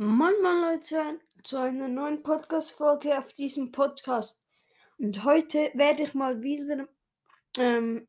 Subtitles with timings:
[0.00, 4.40] Moin Moin Leute zu einer neuen Podcast-Folge auf diesem Podcast.
[4.96, 6.86] Und heute werde ich mal wieder
[7.56, 8.06] ähm,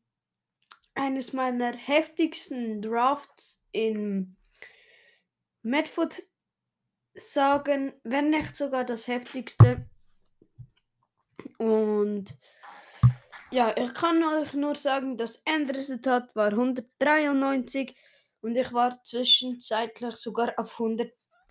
[0.94, 4.36] eines meiner heftigsten Drafts in
[5.62, 6.22] Medfoot
[7.14, 9.90] sagen, wenn nicht sogar das heftigste.
[11.58, 12.38] Und
[13.50, 17.96] ja, ich kann euch nur sagen, das Endresultat war 193
[18.42, 20.70] und ich war zwischenzeitlich sogar auf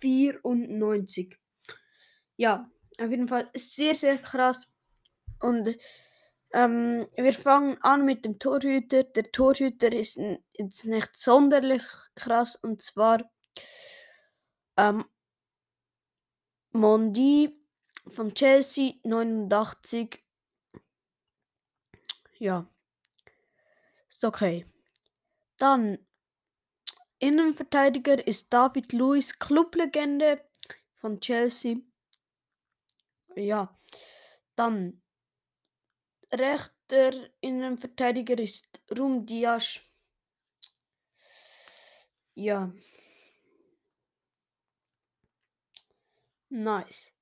[0.04, 1.38] 194.
[2.36, 4.68] Ja, auf jeden Fall sehr, sehr krass.
[5.40, 5.76] Und
[6.52, 9.04] ähm, wir fangen an mit dem Torhüter.
[9.04, 10.18] Der Torhüter ist
[10.52, 11.84] jetzt nicht sonderlich
[12.14, 13.30] krass und zwar
[14.76, 15.04] ähm,
[16.72, 17.56] Mondi
[18.06, 20.24] von Chelsea 89.
[22.38, 22.66] Ja,
[24.08, 24.66] ist okay.
[25.58, 25.98] Dann
[27.20, 30.42] Innenverteidiger ist David Luiz, Clublegende
[30.94, 31.76] von Chelsea.
[33.36, 33.76] Ja,
[34.56, 35.02] dann
[36.32, 39.80] rechter Innenverteidiger ist Rum Dias.
[42.34, 42.72] Ja.
[46.48, 47.12] Nice.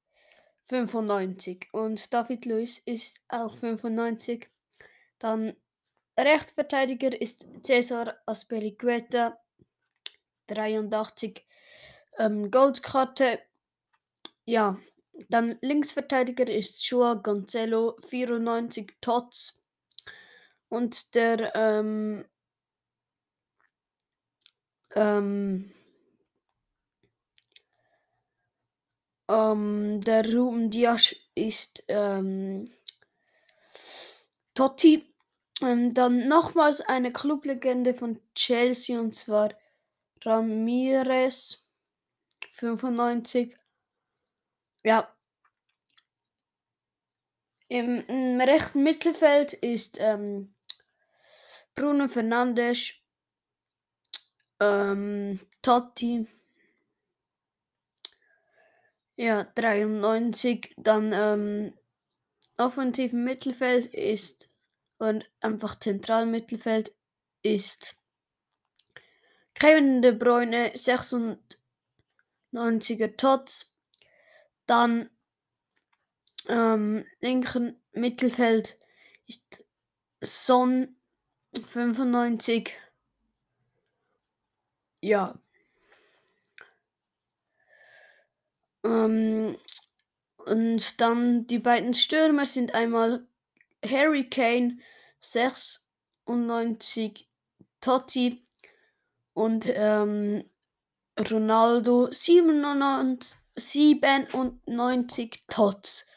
[0.66, 1.68] 95.
[1.72, 4.48] Und David Luiz ist auch 95.
[5.18, 5.56] Dann
[6.16, 9.40] Rechtsverteidiger ist Cesar Aspelicueta.
[10.48, 11.46] 83.
[12.18, 13.40] Ähm, Goldkarte.
[14.44, 14.78] Ja.
[15.28, 17.96] Dann Linksverteidiger ist Joao Gonzalo.
[18.08, 19.62] 94 Tots.
[20.68, 22.24] Und der ähm,
[24.94, 25.72] ähm,
[29.28, 32.64] ähm, der Ruben Dias ist ähm,
[34.54, 35.04] Totti.
[35.60, 39.50] Ähm, dann nochmals eine Clublegende von Chelsea und zwar
[40.24, 41.66] Ramirez
[42.54, 43.56] 95.
[44.84, 45.14] Ja.
[47.68, 50.54] Im, im rechten Mittelfeld ist ähm,
[51.74, 52.94] Bruno Fernandes,
[54.60, 56.26] ähm, Totti,
[59.16, 60.74] ja, 93.
[60.76, 61.74] Dann ähm,
[62.56, 64.48] offensiven Mittelfeld ist
[64.98, 66.94] und einfach Zentralmittelfeld
[67.42, 67.97] ist
[69.58, 73.74] Kevin De Bruyne 96er Tots.
[74.66, 75.08] Dann
[76.48, 78.78] ähm, linken Mittelfeld
[79.26, 79.64] ist
[80.20, 80.96] Son
[81.70, 82.74] 95.
[85.00, 85.38] Ja.
[88.84, 89.56] Ähm,
[90.36, 93.26] und dann die beiden Stürmer sind einmal
[93.84, 94.78] Harry Kane
[95.20, 97.28] 96
[97.80, 98.47] Totti
[99.38, 100.50] und ähm,
[101.16, 106.08] Ronaldo 97, 97 Tots.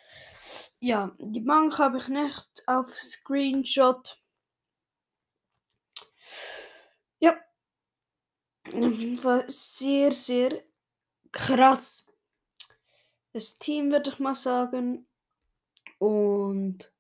[0.80, 4.20] Ja, die Bank habe ich nicht auf Screenshot.
[7.20, 7.40] Ja.
[8.66, 10.64] Auf jeden Fall sehr, sehr
[11.32, 12.08] krass.
[13.34, 15.08] Das Team würde ich mal sagen.
[16.00, 16.92] Und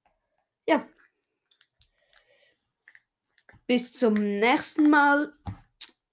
[0.67, 0.87] ja.
[3.65, 5.33] Bis zum nächsten Mal.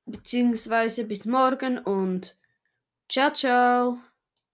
[0.09, 2.37] Beziehungsweise bis morgen und
[3.09, 4.01] ciao, ciao.